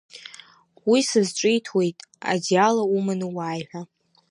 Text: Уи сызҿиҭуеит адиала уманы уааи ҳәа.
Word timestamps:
Уи 0.89 0.99
сызҿиҭуеит 1.09 1.97
адиала 2.31 2.83
уманы 2.95 3.27
уааи 3.35 3.61
ҳәа. 3.69 3.81